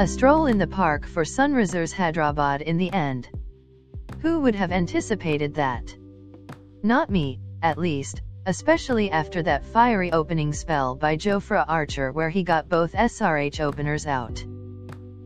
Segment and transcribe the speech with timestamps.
[0.00, 3.28] A stroll in the park for Sunrisers Hyderabad in the end.
[4.22, 5.94] Who would have anticipated that?
[6.82, 12.42] Not me, at least, especially after that fiery opening spell by Jofra Archer where he
[12.42, 14.42] got both SRH openers out.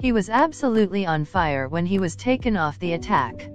[0.00, 3.48] He was absolutely on fire when he was taken off the attack.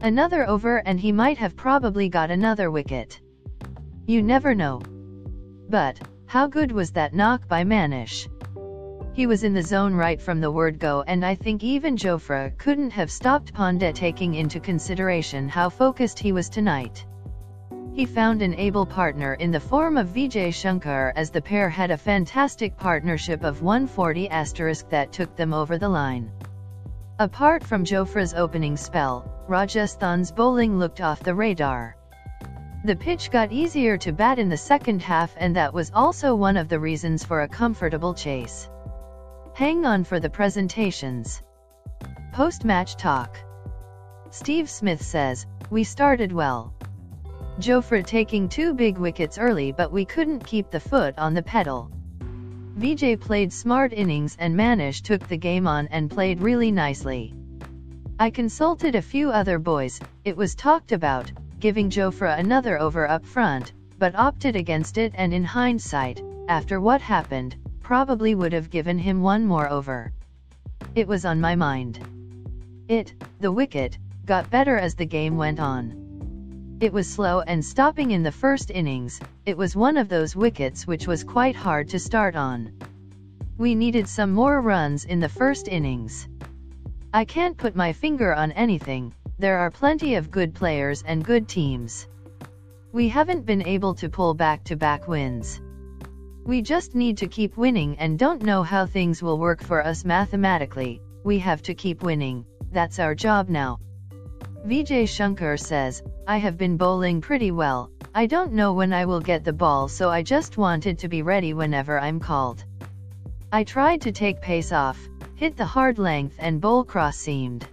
[0.00, 3.20] Another over and he might have probably got another wicket.
[4.06, 4.80] You never know.
[5.68, 8.30] But, how good was that knock by Manish?
[9.14, 12.56] He was in the zone right from the word go and I think even Jofra
[12.56, 17.04] couldn't have stopped Pandey taking into consideration how focused he was tonight.
[17.92, 21.90] He found an able partner in the form of Vijay Shankar as the pair had
[21.90, 26.30] a fantastic partnership of 140 asterisk that took them over the line.
[27.18, 31.96] Apart from Jofra's opening spell, Rajasthan's bowling looked off the radar.
[32.86, 36.56] The pitch got easier to bat in the second half and that was also one
[36.56, 38.70] of the reasons for a comfortable chase.
[39.54, 41.42] Hang on for the presentations.
[42.32, 43.36] Post-match talk.
[44.30, 46.72] Steve Smith says, we started well.
[47.60, 51.90] Jofra taking two big wickets early but we couldn't keep the foot on the pedal.
[52.78, 57.34] Vijay played smart innings and Manish took the game on and played really nicely.
[58.18, 61.30] I consulted a few other boys, it was talked about,
[61.60, 67.02] giving Jofra another over up front, but opted against it and in hindsight, after what
[67.02, 67.56] happened,
[67.92, 70.10] probably would have given him one more over.
[70.94, 71.98] It was on my mind.
[72.88, 76.78] It, the wicket, got better as the game went on.
[76.80, 80.86] It was slow and stopping in the first innings, it was one of those wickets
[80.86, 82.72] which was quite hard to start on.
[83.58, 86.26] We needed some more runs in the first innings.
[87.12, 91.46] I can't put my finger on anything, there are plenty of good players and good
[91.46, 92.08] teams.
[92.90, 95.60] We haven't been able to pull back-to-back -back wins.
[96.44, 100.04] We just need to keep winning and don't know how things will work for us
[100.04, 103.78] mathematically, we have to keep winning, that's our job now.
[104.66, 109.20] Vijay Shankar says, I have been bowling pretty well, I don't know when I will
[109.20, 112.64] get the ball so I just wanted to be ready whenever I'm called.
[113.52, 114.98] I tried to take pace off,
[115.36, 117.68] hit the hard length and bowl cross seamed.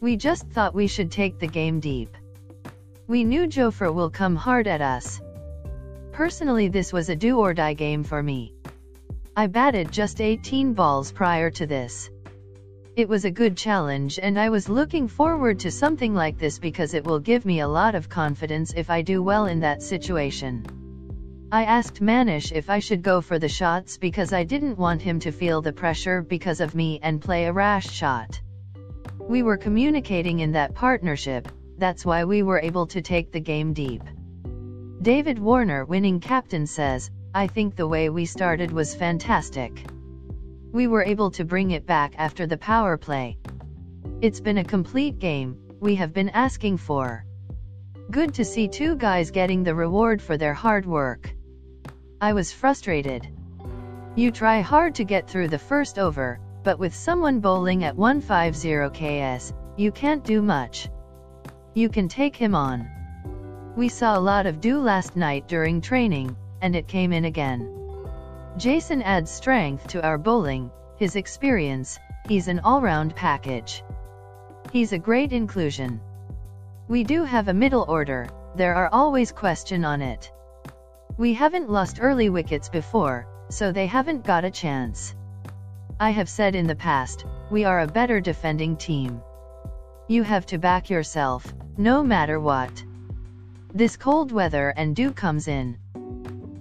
[0.00, 2.16] We just thought we should take the game deep.
[3.06, 5.20] We knew Jofra will come hard at us.
[6.16, 8.54] Personally this was a do-or-die game for me.
[9.36, 12.08] I batted just 18 balls prior to this.
[12.96, 16.94] It was a good challenge and I was looking forward to something like this because
[16.94, 20.64] it will give me a lot of confidence if I do well in that situation.
[21.52, 25.20] I asked Manish if I should go for the shots because I didn't want him
[25.20, 28.40] to feel the pressure because of me and play a rash shot.
[29.20, 31.46] We were communicating in that partnership,
[31.76, 34.02] that's why we were able to take the game deep.
[35.02, 39.84] David Warner winning captain says, I think the way we started was fantastic.
[40.72, 43.38] We were able to bring it back after the power play.
[44.22, 47.26] It's been a complete game, we have been asking for.
[48.10, 51.30] Good to see two guys getting the reward for their hard work.
[52.20, 53.28] I was frustrated.
[54.14, 58.88] You try hard to get through the first over, but with someone bowling at 150
[58.88, 60.88] ks, you can't do much.
[61.74, 62.95] You can take him on.
[63.76, 67.70] We saw a lot of dew last night during training, and it came in again.
[68.56, 73.84] Jason adds strength to our bowling, his experience, he's an all-round package.
[74.72, 76.00] He's a great inclusion.
[76.88, 80.32] We do have a middle order, there are always question on it.
[81.18, 85.14] We haven't lost early wickets before, so they haven't got a chance.
[86.00, 89.20] I have said in the past, we are a better defending team.
[90.08, 92.82] You have to back yourself, no matter what.
[93.76, 95.76] This cold weather and dew comes in.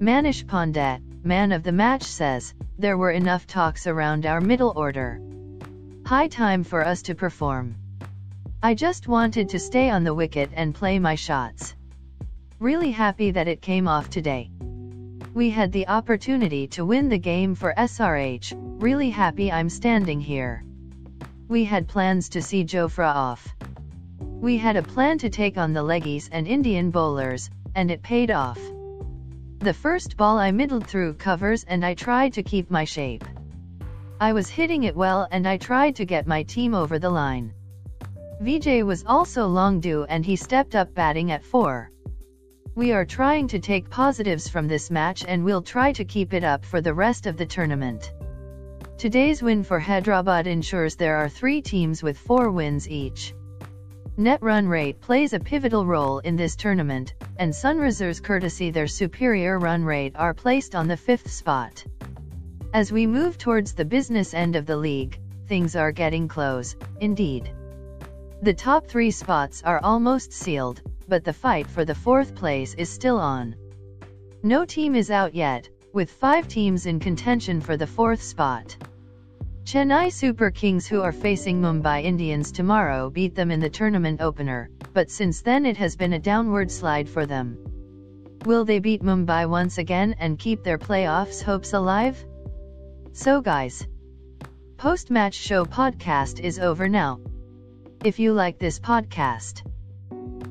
[0.00, 5.20] Manish Pandey, man of the match says, there were enough talks around our middle order.
[6.06, 7.74] High time for us to perform.
[8.62, 11.74] I just wanted to stay on the wicket and play my shots.
[12.58, 14.50] Really happy that it came off today.
[15.34, 20.64] We had the opportunity to win the game for SRH, really happy I'm standing here.
[21.46, 23.54] We had plans to see Jofra off.
[24.42, 28.32] We had a plan to take on the leggies and Indian bowlers, and it paid
[28.32, 28.58] off.
[29.60, 33.24] The first ball I middled through covers and I tried to keep my shape.
[34.20, 37.52] I was hitting it well and I tried to get my team over the line.
[38.42, 41.92] Vijay was also long due and he stepped up batting at 4.
[42.74, 46.42] We are trying to take positives from this match and we'll try to keep it
[46.42, 48.12] up for the rest of the tournament.
[48.98, 53.32] Today's win for Hyderabad ensures there are three teams with four wins each.
[54.18, 59.58] Net run rate plays a pivotal role in this tournament, and Sunrisers courtesy their superior
[59.58, 61.82] run rate are placed on the fifth spot.
[62.74, 67.52] As we move towards the business end of the league, things are getting close, indeed.
[68.42, 72.90] The top three spots are almost sealed, but the fight for the fourth place is
[72.90, 73.56] still on.
[74.42, 78.76] No team is out yet, with five teams in contention for the fourth spot.
[79.64, 84.68] Chennai Super Kings who are facing Mumbai Indians tomorrow beat them in the tournament opener,
[84.92, 87.56] but since then it has been a downward slide for them.
[88.44, 92.22] Will they beat Mumbai once again and keep their playoffs hopes alive?
[93.12, 93.86] So guys,
[94.78, 97.20] post-match show podcast is over now.
[98.04, 99.62] If you like this podcast,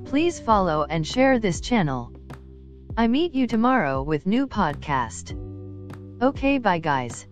[0.05, 2.13] please follow and share this channel.
[2.95, 5.35] I meet you tomorrow with new podcast.
[6.21, 7.27] Okay bye guys.